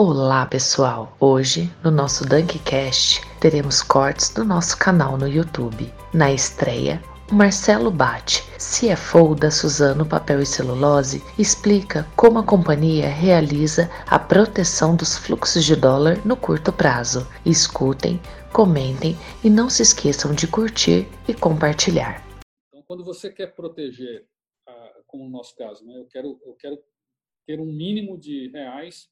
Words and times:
Olá 0.00 0.46
pessoal! 0.46 1.16
Hoje, 1.18 1.68
no 1.82 1.90
nosso 1.90 2.24
Dunkcast, 2.24 3.20
teremos 3.40 3.82
cortes 3.82 4.32
do 4.32 4.44
nosso 4.44 4.78
canal 4.78 5.18
no 5.18 5.26
YouTube. 5.26 5.92
Na 6.14 6.32
estreia, 6.32 7.02
o 7.28 7.34
Marcelo 7.34 7.90
Bate, 7.90 8.44
CFO 8.58 9.34
da 9.34 9.50
Suzano 9.50 10.06
Papel 10.06 10.40
e 10.40 10.46
Celulose, 10.46 11.20
explica 11.36 12.06
como 12.14 12.38
a 12.38 12.44
companhia 12.44 13.08
realiza 13.08 13.90
a 14.06 14.20
proteção 14.20 14.94
dos 14.94 15.18
fluxos 15.18 15.64
de 15.64 15.74
dólar 15.74 16.24
no 16.24 16.36
curto 16.36 16.72
prazo. 16.72 17.26
Escutem, 17.44 18.20
comentem 18.52 19.16
e 19.42 19.50
não 19.50 19.68
se 19.68 19.82
esqueçam 19.82 20.32
de 20.32 20.46
curtir 20.46 21.08
e 21.26 21.34
compartilhar. 21.34 22.24
Então, 22.68 22.84
quando 22.86 23.04
você 23.04 23.32
quer 23.32 23.52
proteger, 23.52 24.28
ah, 24.64 24.92
como 25.08 25.24
no 25.24 25.30
nosso 25.30 25.56
caso, 25.56 25.84
né, 25.84 25.98
eu, 25.98 26.04
quero, 26.04 26.40
eu 26.46 26.54
quero 26.54 26.78
ter 27.44 27.58
um 27.58 27.66
mínimo 27.66 28.16
de 28.16 28.48
reais 28.50 29.08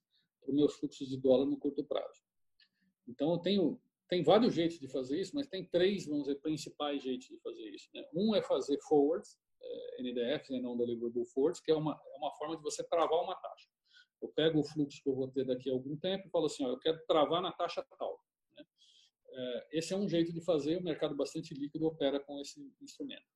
para 0.47 0.55
meus 0.55 0.75
fluxos 0.75 1.09
de 1.09 1.17
dólar 1.19 1.47
no 1.47 1.59
curto 1.59 1.85
prazo. 1.85 2.23
Então, 3.07 3.33
eu 3.33 3.39
tenho 3.39 3.81
tem 4.09 4.23
vários 4.23 4.55
jeitos 4.55 4.79
de 4.79 4.87
fazer 4.87 5.21
isso, 5.21 5.35
mas 5.35 5.49
tem 5.49 5.65
três, 5.65 6.07
vamos 6.07 6.25
dizer, 6.25 6.41
principais 6.41 7.03
jeitos 7.03 7.27
de 7.27 7.37
fazer 7.39 7.69
isso. 7.71 7.89
Né? 7.93 8.05
Um 8.15 8.35
é 8.35 8.43
fazer 8.43 8.79
forwards, 8.83 9.37
é, 9.61 10.03
NDFs, 10.03 10.51
né, 10.51 10.61
não 10.61 10.77
deliverable 10.77 11.27
forwards, 11.27 11.61
que 11.61 11.73
é 11.73 11.75
uma, 11.75 11.93
é 11.93 12.17
uma 12.17 12.31
forma 12.37 12.57
de 12.57 12.63
você 12.63 12.85
travar 12.85 13.21
uma 13.23 13.35
taxa. 13.35 13.69
Eu 14.23 14.29
pego 14.29 14.61
o 14.61 14.65
fluxo 14.65 15.03
que 15.03 15.09
eu 15.09 15.15
vou 15.15 15.29
ter 15.29 15.45
daqui 15.45 15.69
a 15.69 15.73
algum 15.73 15.97
tempo 15.97 16.27
e 16.27 16.31
falo 16.31 16.47
assim, 16.47 16.65
ó, 16.65 16.69
eu 16.69 16.79
quero 16.79 17.05
travar 17.07 17.43
na 17.43 17.53
taxa 17.53 17.85
tal. 17.99 18.21
Né? 18.57 18.65
É, 19.29 19.79
esse 19.79 19.93
é 19.93 19.97
um 19.97 20.09
jeito 20.09 20.33
de 20.33 20.41
fazer, 20.41 20.77
o 20.77 20.85
mercado 20.85 21.17
bastante 21.17 21.53
líquido 21.53 21.87
opera 21.87 22.21
com 22.21 22.41
esse 22.41 22.61
instrumento. 22.81 23.27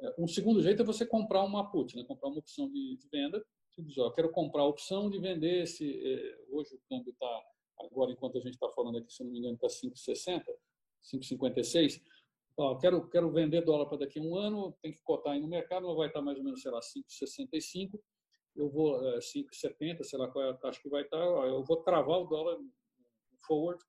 É, 0.00 0.14
um 0.18 0.28
segundo 0.28 0.62
jeito 0.62 0.82
é 0.82 0.84
você 0.84 1.06
comprar 1.06 1.42
uma 1.42 1.70
put, 1.70 1.96
né? 1.96 2.04
comprar 2.04 2.28
uma 2.28 2.38
opção 2.38 2.70
de, 2.70 2.96
de 2.96 3.08
venda, 3.08 3.42
diz, 3.82 3.98
ó, 3.98 4.10
quero 4.10 4.30
comprar 4.30 4.62
a 4.62 4.66
opção 4.66 5.10
de 5.10 5.18
vender 5.18 5.62
esse. 5.62 5.84
Eh, 5.84 6.46
hoje 6.50 6.74
o 6.74 6.80
câmbio 6.88 7.10
está, 7.10 7.44
agora 7.80 8.10
enquanto 8.10 8.38
a 8.38 8.40
gente 8.40 8.54
está 8.54 8.68
falando 8.70 8.98
aqui, 8.98 9.12
se 9.12 9.22
não 9.22 9.30
me 9.30 9.38
engano, 9.38 9.54
está 9.54 9.68
5,60, 9.68 10.44
5,56. 11.02 12.02
Ó, 12.58 12.76
quero, 12.76 13.08
quero 13.08 13.30
vender 13.30 13.62
dólar 13.62 13.86
para 13.86 13.98
daqui 13.98 14.18
a 14.18 14.22
um 14.22 14.36
ano, 14.36 14.76
tem 14.80 14.92
que 14.92 15.02
cotar 15.02 15.34
aí 15.34 15.40
no 15.40 15.48
mercado, 15.48 15.86
mas 15.86 15.96
vai 15.96 16.06
estar 16.08 16.20
tá 16.20 16.24
mais 16.24 16.38
ou 16.38 16.44
menos, 16.44 16.62
sei 16.62 16.70
lá, 16.70 16.80
5,65. 16.80 18.00
Eu 18.54 18.70
vou, 18.70 18.96
eh, 19.08 19.20
5,70, 19.20 20.02
sei 20.04 20.18
lá 20.18 20.28
qual 20.28 20.44
é 20.44 20.50
a 20.50 20.54
taxa 20.54 20.80
que 20.80 20.88
vai 20.88 21.02
estar, 21.02 21.18
tá, 21.18 21.46
eu 21.46 21.62
vou 21.62 21.76
travar 21.82 22.20
o 22.20 22.26
dólar 22.26 22.58
forward 23.46 23.84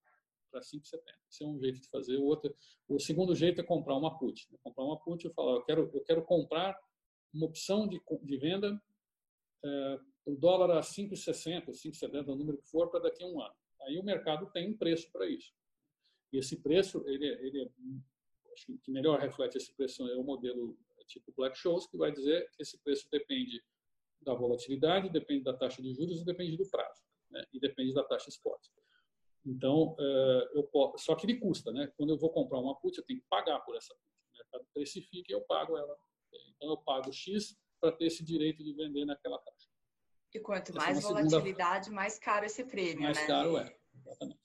para 0.51 0.61
5,70. 0.61 1.01
Esse 1.29 1.43
é 1.43 1.47
um 1.47 1.57
jeito 1.59 1.79
de 1.79 1.87
fazer. 1.89 2.17
O, 2.17 2.25
outro, 2.25 2.53
o 2.89 2.99
segundo 2.99 3.33
jeito 3.33 3.61
é 3.61 3.63
comprar 3.63 3.95
uma 3.95 4.17
put. 4.17 4.47
Né? 4.51 4.57
Comprar 4.61 4.83
uma 4.83 4.99
put 4.99 5.25
e 5.25 5.33
falar, 5.33 5.53
eu 5.53 5.63
quero, 5.63 5.89
eu 5.93 6.03
quero 6.03 6.25
comprar 6.25 6.77
uma 7.33 7.45
opção 7.45 7.87
de, 7.87 8.01
de 8.23 8.37
venda 8.37 8.81
é, 9.63 9.99
o 10.25 10.35
dólar 10.35 10.77
a 10.77 10.81
5,60, 10.81 11.69
5,70, 11.69 12.27
o 12.27 12.35
número 12.35 12.57
que 12.57 12.69
for, 12.69 12.89
para 12.89 13.01
daqui 13.01 13.23
a 13.23 13.27
um 13.27 13.41
ano. 13.41 13.55
Aí 13.81 13.97
o 13.97 14.03
mercado 14.03 14.49
tem 14.51 14.69
um 14.69 14.77
preço 14.77 15.11
para 15.11 15.27
isso. 15.27 15.53
E 16.31 16.37
esse 16.37 16.61
preço, 16.61 17.03
ele, 17.07 17.25
ele 17.25 17.71
acho 18.53 18.77
que 18.83 18.91
melhor 18.91 19.19
reflete 19.19 19.57
esse 19.57 19.73
preço 19.73 20.07
é 20.09 20.17
o 20.17 20.23
modelo 20.23 20.77
tipo 21.07 21.31
Black 21.35 21.57
Shows, 21.57 21.87
que 21.87 21.97
vai 21.97 22.11
dizer 22.11 22.49
que 22.51 22.61
esse 22.61 22.77
preço 22.79 23.07
depende 23.09 23.63
da 24.21 24.33
volatilidade, 24.33 25.09
depende 25.09 25.43
da 25.43 25.53
taxa 25.53 25.81
de 25.81 25.93
juros 25.93 26.21
e 26.21 26.25
depende 26.25 26.57
do 26.57 26.69
prazo, 26.69 27.01
né? 27.31 27.45
e 27.53 27.59
depende 27.59 27.93
da 27.93 28.03
taxa 28.03 28.29
spot. 28.29 28.59
Então, 29.45 29.95
é, 29.97 30.49
eu 30.55 30.63
posso, 30.63 31.05
só 31.05 31.15
que 31.15 31.25
ele 31.25 31.39
custa, 31.39 31.71
né? 31.71 31.89
Quando 31.95 32.09
eu 32.09 32.17
vou 32.17 32.29
comprar 32.29 32.59
uma 32.59 32.75
put, 32.75 32.97
eu 32.97 33.05
tenho 33.05 33.21
que 33.21 33.25
pagar 33.29 33.61
por 33.61 33.77
essa 33.77 33.93
put. 33.93 34.03
O 34.33 34.37
mercado 34.37 34.67
precifica 34.73 35.31
e 35.31 35.33
eu 35.33 35.41
pago 35.41 35.77
ela. 35.77 35.97
Então, 36.49 36.69
eu 36.69 36.77
pago 36.77 37.13
X 37.13 37.57
para 37.79 37.91
ter 37.91 38.05
esse 38.05 38.23
direito 38.23 38.63
de 38.63 38.73
vender 38.73 39.05
naquela 39.05 39.37
taxa. 39.39 39.67
E 40.33 40.39
quanto 40.39 40.69
Essa 40.69 40.79
mais 40.79 40.97
é 40.97 41.01
volatilidade, 41.01 41.85
segunda... 41.85 42.01
mais 42.01 42.19
caro 42.19 42.45
esse 42.45 42.63
prêmio, 42.65 43.01
mais 43.01 43.17
né? 43.17 43.25
caro 43.25 43.57
é, 43.57 43.77
exatamente. 43.95 44.39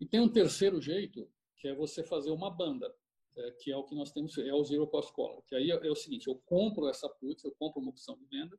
E 0.00 0.06
tem 0.06 0.20
um 0.20 0.32
terceiro 0.32 0.80
jeito, 0.80 1.30
que 1.56 1.68
é 1.68 1.74
você 1.74 2.02
fazer 2.02 2.30
uma 2.30 2.50
banda, 2.50 2.94
é, 3.36 3.50
que 3.60 3.70
é 3.70 3.76
o 3.76 3.84
que 3.84 3.94
nós 3.94 4.12
temos, 4.12 4.36
é 4.38 4.52
o 4.52 4.64
Zero 4.64 4.86
Cost 4.86 5.12
Collar. 5.12 5.42
Que 5.46 5.54
aí 5.54 5.70
é, 5.70 5.86
é 5.86 5.90
o 5.90 5.96
seguinte, 5.96 6.26
eu 6.26 6.36
compro 6.46 6.88
essa 6.88 7.08
put, 7.08 7.44
eu 7.44 7.54
compro 7.58 7.80
uma 7.80 7.90
opção 7.90 8.16
de 8.16 8.24
venda, 8.26 8.58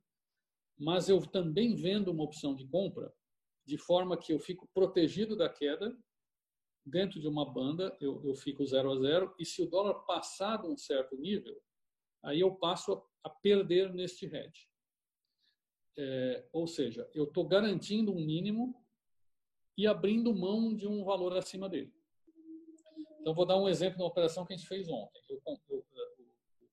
mas 0.78 1.10
eu 1.10 1.20
também 1.26 1.76
vendo 1.76 2.12
uma 2.12 2.24
opção 2.24 2.54
de 2.54 2.68
compra, 2.68 3.12
de 3.66 3.78
forma 3.78 4.18
que 4.18 4.32
eu 4.32 4.40
fico 4.40 4.70
protegido 4.74 5.36
da 5.36 5.50
queda, 5.50 5.98
dentro 6.86 7.20
de 7.20 7.28
uma 7.28 7.52
banda, 7.52 7.96
eu, 8.00 8.24
eu 8.24 8.36
fico 8.36 8.66
zero 8.66 8.92
a 8.92 9.00
zero, 9.00 9.36
e 9.38 9.46
se 9.46 9.62
o 9.62 9.68
dólar 9.68 10.06
passar 10.06 10.62
de 10.62 10.68
um 10.68 10.78
certo 10.78 11.18
nível, 11.18 11.60
aí 12.24 12.40
eu 12.40 12.56
passo 12.56 13.04
a 13.24 13.30
perder 13.30 13.94
neste 13.94 14.26
hedge. 14.26 14.68
É, 15.98 16.48
ou 16.54 16.68
seja, 16.68 17.10
eu 17.14 17.24
estou 17.26 17.48
garantindo 17.48 18.12
um 18.12 18.24
mínimo 18.24 18.86
e 19.78 19.88
abrindo 19.88 20.34
mão 20.34 20.76
de 20.76 20.88
um 20.88 21.04
valor 21.04 21.36
acima 21.36 21.68
dele. 21.68 21.94
Então, 23.20 23.34
vou 23.34 23.46
dar 23.46 23.58
um 23.58 23.68
exemplo 23.68 23.98
da 23.98 24.06
operação 24.06 24.46
que 24.46 24.54
a 24.54 24.58
gente 24.58 24.68
fez 24.68 24.88
ontem. 24.88 25.22
Eu, 25.28 25.42
eu, 25.70 25.86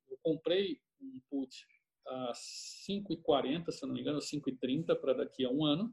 eu 0.09 0.19
comprei 0.23 0.81
um 1.01 1.21
put 1.29 1.67
a 2.07 2.33
5,40, 2.33 3.71
se 3.73 3.87
não 3.87 3.95
me 3.95 4.01
engano, 4.01 4.19
5,30 4.19 4.95
para 5.01 5.15
daqui 5.15 5.45
a 5.45 5.51
um 5.51 5.65
ano, 5.65 5.93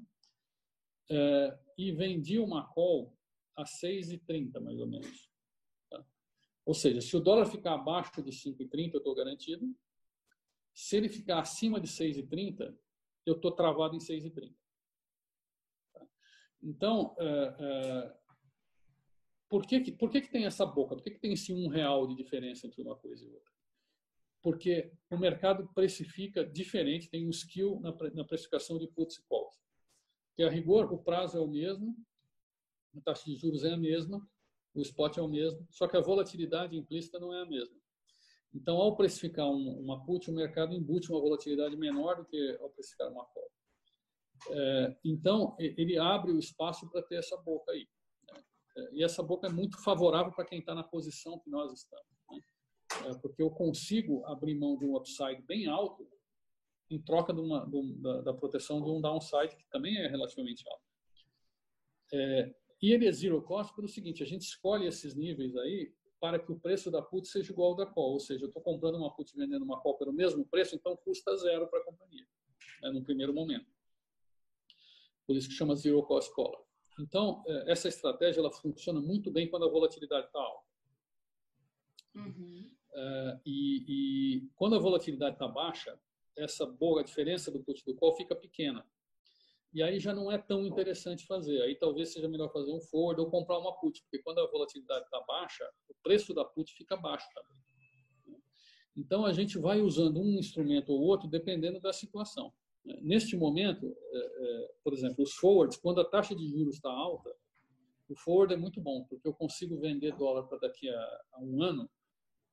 é, 1.10 1.60
e 1.78 1.92
vendi 1.92 2.38
uma 2.38 2.68
call 2.74 3.18
a 3.56 3.64
6,30, 3.64 4.60
mais 4.60 4.80
ou 4.80 4.88
menos. 4.88 5.31
Ou 6.72 6.76
seja, 6.76 7.02
se 7.02 7.18
o 7.18 7.20
dólar 7.20 7.48
ficar 7.48 7.74
abaixo 7.74 8.24
de 8.24 8.32
5,30, 8.32 8.94
eu 8.94 8.98
estou 9.00 9.14
garantido, 9.14 9.76
se 10.74 10.96
ele 10.96 11.10
ficar 11.10 11.42
acima 11.42 11.82
de 11.82 11.88
6,30, 11.90 12.74
eu 13.26 13.36
estou 13.36 13.52
travado 13.52 13.94
em 13.94 14.00
6,30. 14.00 14.56
Tá? 15.92 16.08
Então, 16.64 17.14
é, 17.20 17.56
é, 17.60 18.18
por, 19.50 19.68
que, 19.68 19.82
que, 19.82 19.92
por 19.92 20.10
que, 20.10 20.22
que 20.22 20.32
tem 20.32 20.46
essa 20.46 20.66
boca? 20.66 20.96
Por 20.96 21.04
que, 21.04 21.12
que 21.12 21.20
tem 21.20 21.34
esse 21.34 21.52
um 21.52 21.68
real 21.68 22.08
de 22.08 22.16
diferença 22.16 22.66
entre 22.66 22.82
uma 22.82 22.96
coisa 22.96 23.26
e 23.26 23.30
outra? 23.30 23.52
Porque 24.42 24.94
o 25.10 25.18
mercado 25.18 25.70
precifica 25.74 26.42
diferente, 26.42 27.10
tem 27.10 27.28
um 27.28 27.32
skill 27.32 27.82
na, 27.82 27.94
na 28.14 28.24
precificação 28.24 28.80
de 28.80 28.88
puts 28.88 29.18
e 29.18 29.28
calls. 29.28 29.60
Que 30.38 30.44
a 30.44 30.50
rigor, 30.50 30.90
o 30.94 31.04
prazo 31.04 31.38
é 31.38 31.42
o 31.42 31.50
mesmo, 31.50 31.98
a 32.96 33.02
taxa 33.02 33.26
de 33.26 33.36
juros 33.36 33.66
é 33.66 33.74
a 33.74 33.78
mesma, 33.78 34.26
o 34.74 34.82
spot 34.82 35.18
é 35.18 35.22
o 35.22 35.28
mesmo, 35.28 35.66
só 35.70 35.88
que 35.88 35.98
a 35.98 36.02
volatilidade 36.02 36.78
implícita 36.78 37.20
não 37.20 37.34
é 37.34 37.42
a 37.42 37.46
mesma. 37.46 37.76
Então, 38.54 38.78
ao 38.78 38.96
precificar 38.96 39.48
um, 39.48 39.80
uma 39.80 40.04
put, 40.04 40.30
o 40.30 40.34
mercado 40.34 40.74
embute 40.74 41.12
uma 41.12 41.22
volatilidade 41.22 41.76
menor 41.78 42.18
do 42.18 42.26
que 42.26 42.58
ao 42.60 42.70
precificar 42.70 43.10
uma 43.10 43.26
call. 43.26 43.52
É, 44.50 44.98
então, 45.06 45.56
ele 45.60 45.98
abre 45.98 46.32
o 46.32 46.40
espaço 46.40 46.90
para 46.90 47.02
ter 47.02 47.16
essa 47.16 47.38
boca 47.38 47.72
aí. 47.72 47.88
Né? 48.32 48.44
É, 48.78 48.90
e 48.94 49.04
essa 49.04 49.24
boca 49.24 49.48
é 49.48 49.52
muito 49.52 49.82
favorável 49.82 50.34
para 50.34 50.46
quem 50.46 50.60
está 50.60 50.76
na 50.76 50.84
posição 50.84 51.40
que 51.40 51.50
nós 51.50 51.72
estamos. 51.72 52.06
Né? 52.30 52.42
É, 53.06 53.16
porque 53.20 53.42
eu 53.42 53.52
consigo 53.52 54.26
abrir 54.26 54.56
mão 54.56 54.78
de 54.78 54.86
um 54.86 54.98
upside 54.98 55.42
bem 55.44 55.68
alto 55.68 56.06
em 56.90 57.02
troca 57.02 57.34
de 57.34 57.40
uma, 57.40 57.66
de, 57.66 57.94
da, 58.02 58.22
da, 58.22 58.34
proteção 58.34 58.84
de 58.84 58.90
um 58.90 59.00
downside 59.00 59.56
que 59.56 59.66
também 59.70 59.98
é 59.98 60.08
relativamente 60.08 60.68
alto. 60.68 60.84
É, 62.14 62.54
e 62.82 62.92
ele 62.92 63.08
é 63.08 63.12
zero 63.12 63.42
cost 63.42 63.76
pelo 63.76 63.88
seguinte, 63.88 64.24
a 64.24 64.26
gente 64.26 64.42
escolhe 64.42 64.88
esses 64.88 65.16
níveis 65.16 65.56
aí 65.56 65.94
para 66.20 66.38
que 66.38 66.52
o 66.52 66.60
preço 66.60 66.92
da 66.92 67.02
put 67.02 67.28
seja 67.28 67.52
igual 67.52 67.70
ao 67.70 67.76
da 67.76 67.86
call. 67.86 68.14
Ou 68.14 68.20
seja, 68.20 68.44
eu 68.44 68.48
estou 68.48 68.62
comprando 68.62 68.96
uma 68.96 69.14
put 69.14 69.32
e 69.34 69.38
vendendo 69.38 69.64
uma 69.64 69.80
call 69.80 69.98
pelo 69.98 70.14
mesmo 70.14 70.46
preço, 70.46 70.76
então 70.76 70.96
custa 70.96 71.36
zero 71.38 71.68
para 71.68 71.80
a 71.80 71.84
companhia, 71.84 72.28
né, 72.82 72.92
no 72.92 73.04
primeiro 73.04 73.34
momento. 73.34 73.66
Por 75.26 75.36
isso 75.36 75.50
que 75.50 75.56
chama 75.56 75.76
Zero 75.76 76.04
Cost 76.04 76.32
Collar. 76.34 76.62
Então, 77.00 77.44
é, 77.48 77.72
essa 77.72 77.88
estratégia 77.88 78.40
ela 78.40 78.52
funciona 78.52 79.00
muito 79.00 79.32
bem 79.32 79.50
quando 79.50 79.66
a 79.66 79.70
volatilidade 79.70 80.28
está 80.28 80.40
alta. 80.40 80.68
Uhum. 82.16 82.72
É, 82.94 83.40
e, 83.46 83.86
e, 83.88 84.50
quando 84.56 84.76
a 84.76 84.80
volatilidade 84.80 85.36
está 85.36 85.48
baixa, 85.48 85.98
essa 86.36 86.66
boa 86.66 87.04
diferença 87.04 87.50
do 87.50 87.64
put 87.64 87.84
do 87.86 87.96
call 87.96 88.16
fica 88.16 88.36
pequena. 88.36 88.86
E 89.74 89.82
aí 89.82 90.00
já 90.00 90.14
não 90.14 90.32
é 90.32 90.38
tão 90.38 90.66
interessante 90.66 91.26
fazer. 91.26 91.62
Aí 91.62 91.76
talvez 91.76 92.12
seja 92.12 92.28
melhor 92.28 92.52
fazer 92.52 92.72
um 92.72 92.82
forward 92.82 93.22
ou 93.22 93.30
comprar 93.30 93.58
uma 93.58 93.74
put, 93.80 94.02
porque 94.04 94.20
quando 94.20 94.40
a 94.40 94.48
volatilidade 94.48 95.06
está 95.06 95.22
baixa, 95.22 95.64
o 95.90 95.96
preço 96.04 96.34
da 96.34 96.44
put 96.44 96.74
fica 96.74 96.98
baixo 96.98 97.28
também. 97.34 97.62
Então 98.96 99.26
a 99.26 99.32
gente 99.32 99.58
vai 99.58 99.82
usando 99.82 100.20
um 100.20 100.38
instrumento 100.38 100.92
ou 100.92 101.00
outro 101.00 101.30
dependendo 101.30 101.80
da 101.80 101.94
situação. 101.94 102.54
Neste 102.84 103.38
momento, 103.38 103.96
é, 104.12 104.18
é, 104.18 104.72
por 104.84 104.94
exemplo, 104.94 105.24
os 105.24 105.34
forwards, 105.34 105.78
quando 105.78 106.02
a 106.02 106.06
taxa 106.06 106.36
de 106.36 106.48
juros 106.48 106.76
está 106.76 106.90
alta, 106.90 107.34
o 108.10 108.16
forward 108.16 108.54
é 108.54 108.58
muito 108.58 108.82
bom, 108.82 109.06
porque 109.06 109.26
eu 109.26 109.34
consigo 109.34 109.80
vender 109.80 110.16
dólar 110.18 110.44
para 110.48 110.58
daqui 110.58 110.90
a, 110.90 111.22
um 111.40 111.64
ano, 111.64 111.90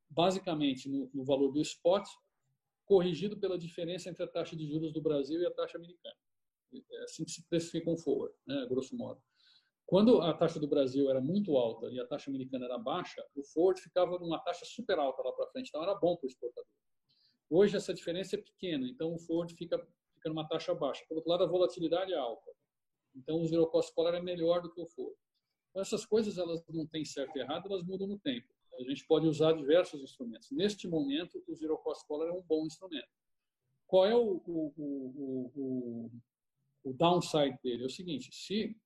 basicamente 0.09 0.89
no 0.89 1.25
valor 1.25 1.51
do 1.51 1.61
spot, 1.61 2.07
corrigido 2.85 3.37
pela 3.39 3.59
diferença 3.59 4.09
entre 4.09 4.23
a 4.23 4.29
taxa 4.29 4.55
de 4.55 4.67
juros 4.67 4.93
do 4.93 5.03
Brasil 5.03 5.41
e 5.41 5.47
a 5.47 5.51
taxa 5.51 5.77
americana. 5.77 6.17
É 6.73 7.05
assim 7.05 7.25
que 7.25 7.31
se 7.31 7.49
precifica 7.49 7.91
um 7.91 7.97
forward, 7.97 8.35
né, 8.47 8.67
grosso 8.69 8.97
modo. 8.97 9.21
Quando 9.87 10.21
a 10.21 10.35
taxa 10.35 10.61
do 10.61 10.69
Brasil 10.69 11.09
era 11.09 11.21
muito 11.21 11.57
alta 11.57 11.87
e 11.91 11.99
a 11.99 12.07
taxa 12.07 12.31
americana 12.31 12.67
era 12.67 12.79
baixa, 12.79 13.25
o 13.35 13.43
forward 13.43 13.81
ficava 13.81 14.19
numa 14.19 14.39
taxa 14.39 14.65
super 14.67 14.99
alta 14.99 15.23
lá 15.23 15.33
para 15.33 15.47
frente, 15.47 15.69
então 15.69 15.83
era 15.83 15.95
bom 15.95 16.17
para 16.17 16.27
o 16.27 16.29
exportador. 16.29 16.71
Hoje 17.51 17.77
essa 17.77 17.95
diferença 17.95 18.37
é 18.37 18.39
pequena, 18.39 18.87
então 18.87 19.15
o 19.15 19.19
forward 19.19 19.55
fica, 19.55 19.79
fica 20.15 20.29
numa 20.29 20.47
taxa 20.47 20.75
baixa. 20.75 21.03
Por 21.09 21.17
outro 21.17 21.31
lado, 21.31 21.45
a 21.45 21.47
volatilidade 21.47 22.13
é 22.13 22.17
alta. 22.19 22.51
Então, 23.15 23.41
o 23.41 23.47
zero 23.47 23.67
cost 23.67 23.93
collar 23.95 24.15
é 24.15 24.21
melhor 24.21 24.61
do 24.63 24.71
que 24.71 24.81
o 24.81 24.87
forward. 24.87 25.19
Então, 25.71 25.83
essas 25.83 26.05
coisas 26.05 26.39
elas 26.39 26.63
não 26.69 26.87
têm 26.87 27.05
certo 27.05 27.37
e 27.37 27.41
errado, 27.41 27.67
elas 27.67 27.85
mudam 27.85 28.07
no 28.07 28.19
tempo. 28.19 28.47
A 28.79 28.83
gente 28.85 29.05
pode 29.07 29.27
usar 29.27 29.55
diversos 29.55 30.01
instrumentos. 30.01 30.51
Neste 30.53 30.87
momento, 30.87 31.43
o 31.49 31.55
zero 31.55 31.77
cost 31.79 32.07
collar 32.07 32.29
é 32.29 32.33
um 32.33 32.43
bom 32.43 32.65
instrumento. 32.65 33.09
Qual 33.87 34.07
é 34.07 34.15
o, 34.15 34.41
o, 34.47 34.73
o, 34.77 35.53
o, 35.57 36.11
o 36.85 36.93
downside 36.93 37.59
dele? 37.63 37.83
É 37.83 37.87
o 37.87 37.91
seguinte, 37.91 38.31
se, 38.33 38.77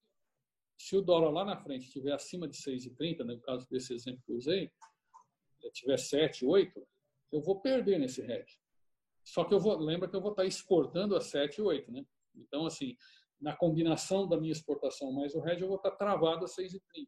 se 0.79 0.97
o 0.97 1.03
dólar 1.03 1.31
lá 1.31 1.45
na 1.45 1.57
frente 1.57 1.87
estiver 1.87 2.13
acima 2.13 2.49
de 2.49 2.57
6,30, 2.57 3.25
no 3.25 3.41
caso 3.41 3.67
desse 3.69 3.95
exemplo 3.95 4.23
que 4.25 4.33
eu 4.33 4.37
usei, 4.37 4.71
tiver 5.73 5.99
7, 5.99 6.45
8, 6.45 6.87
eu 7.33 7.41
vou 7.41 7.61
perder 7.61 7.99
nesse 7.99 8.21
hedge. 8.21 8.59
Só 9.25 9.45
que 9.45 9.55
eu 9.55 9.61
vou, 9.61 9.77
lembra 9.79 10.09
que 10.09 10.17
eu 10.17 10.21
vou 10.21 10.33
estar 10.33 10.45
exportando 10.45 11.17
a 11.17 11.21
7 11.21 11.59
e 11.59 11.63
8, 11.63 11.93
né? 11.93 12.05
Então, 12.35 12.67
assim, 12.67 12.97
na 13.41 13.55
combinação 13.55 14.29
da 14.29 14.39
minha 14.39 14.53
exportação 14.53 15.13
mais 15.13 15.35
o 15.35 15.47
hedge, 15.47 15.63
eu 15.63 15.69
vou 15.69 15.77
estar 15.77 15.93
travado 15.93 16.45
a 16.45 16.49
6,30. 16.49 17.07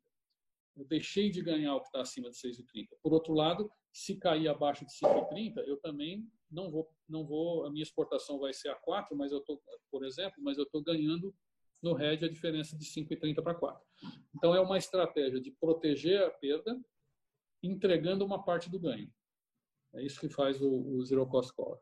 Eu 0.77 0.85
deixei 0.85 1.31
de 1.31 1.43
ganhar 1.43 1.75
o 1.75 1.81
que 1.81 1.87
está 1.87 2.01
acima 2.01 2.31
de 2.31 2.37
6,30. 2.37 2.89
Por 3.03 3.13
outro 3.13 3.33
lado, 3.33 3.71
se 3.93 4.17
cair 4.17 4.49
abaixo 4.49 4.85
de 4.85 4.93
5,30, 4.93 5.59
eu 5.67 5.77
também 5.81 6.29
não 6.55 6.71
vou, 6.71 6.91
não 7.09 7.27
vou, 7.27 7.67
a 7.67 7.71
minha 7.71 7.83
exportação 7.83 8.39
vai 8.39 8.53
ser 8.53 8.69
a 8.69 8.75
4, 8.75 9.17
mas 9.17 9.33
eu 9.33 9.41
tô, 9.41 9.61
por 9.91 10.05
exemplo, 10.05 10.43
mas 10.43 10.57
eu 10.57 10.65
estou 10.65 10.83
ganhando 10.83 11.35
no 11.83 12.01
hedge 12.01 12.25
a 12.25 12.29
diferença 12.29 12.77
de 12.77 12.85
5,30 12.85 13.43
para 13.43 13.55
4. 13.55 13.85
Então 14.35 14.55
é 14.55 14.61
uma 14.61 14.79
estratégia 14.79 15.41
de 15.41 15.51
proteger 15.51 16.23
a 16.23 16.31
perda, 16.31 16.81
entregando 17.63 18.25
uma 18.25 18.43
parte 18.43 18.71
do 18.71 18.79
ganho. 18.79 19.13
É 19.95 20.03
isso 20.03 20.19
que 20.19 20.29
faz 20.29 20.61
o, 20.63 20.71
o 20.71 21.05
zero 21.05 21.27
cost 21.27 21.53
collar. 21.55 21.79